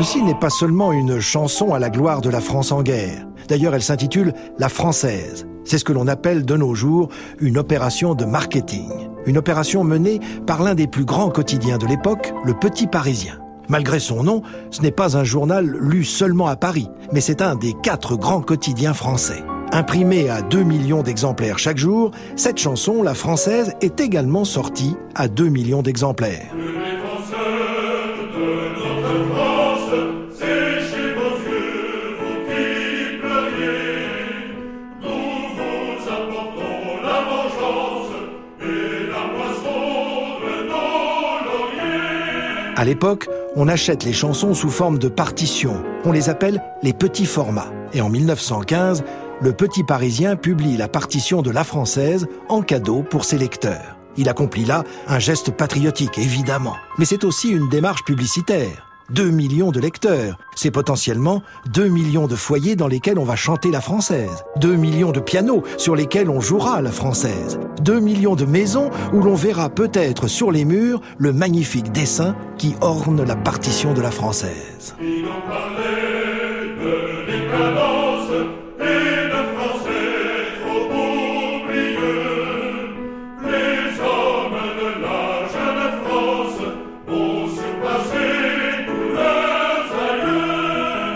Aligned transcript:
Ceci 0.00 0.22
n'est 0.22 0.34
pas 0.34 0.48
seulement 0.48 0.92
une 0.92 1.20
chanson 1.20 1.74
à 1.74 1.78
la 1.78 1.90
gloire 1.90 2.22
de 2.22 2.30
la 2.30 2.40
France 2.40 2.72
en 2.72 2.82
guerre. 2.82 3.26
D'ailleurs, 3.48 3.74
elle 3.74 3.82
s'intitule 3.82 4.32
La 4.58 4.70
Française. 4.70 5.46
C'est 5.64 5.76
ce 5.76 5.84
que 5.84 5.92
l'on 5.92 6.06
appelle 6.06 6.46
de 6.46 6.56
nos 6.56 6.74
jours 6.74 7.10
une 7.38 7.58
opération 7.58 8.14
de 8.14 8.24
marketing. 8.24 8.88
Une 9.26 9.36
opération 9.36 9.84
menée 9.84 10.18
par 10.46 10.62
l'un 10.62 10.74
des 10.74 10.86
plus 10.86 11.04
grands 11.04 11.28
quotidiens 11.28 11.76
de 11.76 11.86
l'époque, 11.86 12.32
le 12.46 12.54
Petit 12.54 12.86
Parisien. 12.86 13.40
Malgré 13.68 14.00
son 14.00 14.22
nom, 14.22 14.40
ce 14.70 14.80
n'est 14.80 14.90
pas 14.90 15.18
un 15.18 15.24
journal 15.24 15.66
lu 15.66 16.02
seulement 16.02 16.46
à 16.46 16.56
Paris, 16.56 16.88
mais 17.12 17.20
c'est 17.20 17.42
un 17.42 17.54
des 17.54 17.74
quatre 17.82 18.16
grands 18.16 18.40
quotidiens 18.40 18.94
français. 18.94 19.44
Imprimée 19.70 20.30
à 20.30 20.40
2 20.40 20.62
millions 20.62 21.02
d'exemplaires 21.02 21.58
chaque 21.58 21.76
jour, 21.76 22.10
cette 22.36 22.56
chanson, 22.56 23.02
La 23.02 23.12
Française, 23.12 23.74
est 23.82 24.00
également 24.00 24.46
sortie 24.46 24.96
à 25.14 25.28
2 25.28 25.50
millions 25.50 25.82
d'exemplaires. 25.82 26.50
À 42.80 42.84
l'époque, 42.86 43.28
on 43.56 43.68
achète 43.68 44.04
les 44.04 44.14
chansons 44.14 44.54
sous 44.54 44.70
forme 44.70 44.98
de 44.98 45.08
partitions. 45.08 45.84
On 46.06 46.12
les 46.12 46.30
appelle 46.30 46.62
les 46.82 46.94
petits 46.94 47.26
formats. 47.26 47.70
Et 47.92 48.00
en 48.00 48.08
1915, 48.08 49.04
le 49.42 49.52
Petit 49.52 49.84
Parisien 49.84 50.34
publie 50.34 50.78
la 50.78 50.88
partition 50.88 51.42
de 51.42 51.50
La 51.50 51.62
Française 51.62 52.26
en 52.48 52.62
cadeau 52.62 53.02
pour 53.02 53.26
ses 53.26 53.36
lecteurs. 53.36 53.98
Il 54.16 54.30
accomplit 54.30 54.64
là 54.64 54.84
un 55.08 55.18
geste 55.18 55.50
patriotique, 55.50 56.16
évidemment. 56.16 56.76
Mais 56.96 57.04
c'est 57.04 57.24
aussi 57.24 57.50
une 57.50 57.68
démarche 57.68 58.02
publicitaire. 58.02 58.89
2 59.10 59.30
millions 59.30 59.70
de 59.70 59.80
lecteurs. 59.80 60.38
C'est 60.54 60.70
potentiellement 60.70 61.42
2 61.72 61.88
millions 61.88 62.26
de 62.26 62.36
foyers 62.36 62.76
dans 62.76 62.88
lesquels 62.88 63.18
on 63.18 63.24
va 63.24 63.36
chanter 63.36 63.70
la 63.70 63.80
française. 63.80 64.44
2 64.56 64.74
millions 64.74 65.12
de 65.12 65.20
pianos 65.20 65.62
sur 65.76 65.96
lesquels 65.96 66.30
on 66.30 66.40
jouera 66.40 66.80
la 66.80 66.92
française. 66.92 67.58
2 67.82 68.00
millions 68.00 68.36
de 68.36 68.44
maisons 68.44 68.90
où 69.12 69.20
l'on 69.20 69.34
verra 69.34 69.68
peut-être 69.68 70.28
sur 70.28 70.50
les 70.50 70.64
murs 70.64 71.00
le 71.18 71.32
magnifique 71.32 71.92
dessin 71.92 72.36
qui 72.58 72.74
orne 72.80 73.24
la 73.24 73.36
partition 73.36 73.94
de 73.94 74.00
la 74.00 74.10
française. 74.10 74.94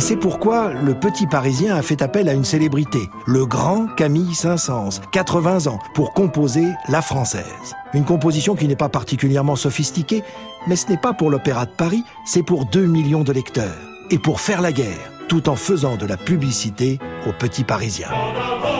Et 0.00 0.02
c'est 0.02 0.16
pourquoi 0.16 0.72
le 0.72 0.94
petit 0.94 1.26
Parisien 1.26 1.76
a 1.76 1.82
fait 1.82 2.00
appel 2.00 2.30
à 2.30 2.32
une 2.32 2.46
célébrité, 2.46 3.10
le 3.26 3.44
grand 3.44 3.86
Camille 3.96 4.34
Saint-Saëns, 4.34 4.98
80 5.12 5.66
ans, 5.66 5.78
pour 5.92 6.14
composer 6.14 6.64
La 6.88 7.02
Française. 7.02 7.44
Une 7.92 8.06
composition 8.06 8.54
qui 8.54 8.66
n'est 8.66 8.76
pas 8.76 8.88
particulièrement 8.88 9.56
sophistiquée, 9.56 10.24
mais 10.66 10.76
ce 10.76 10.88
n'est 10.88 10.96
pas 10.96 11.12
pour 11.12 11.28
l'Opéra 11.28 11.66
de 11.66 11.72
Paris, 11.72 12.02
c'est 12.24 12.42
pour 12.42 12.64
2 12.64 12.86
millions 12.86 13.24
de 13.24 13.32
lecteurs. 13.34 13.76
Et 14.08 14.18
pour 14.18 14.40
faire 14.40 14.62
la 14.62 14.72
guerre, 14.72 15.12
tout 15.28 15.50
en 15.50 15.54
faisant 15.54 15.98
de 15.98 16.06
la 16.06 16.16
publicité 16.16 16.98
au 17.28 17.32
petit 17.32 17.64
Parisien. 17.64 18.08
En 18.08 18.30
avant 18.30 18.79